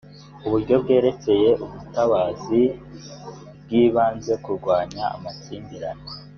uburyo 0.45 0.75
bwerekeye 0.83 1.49
ubutabazi 1.63 2.61
bw’ibanze 3.63 4.33
kurwanya 4.43 5.03
amakimbirane 5.15 6.05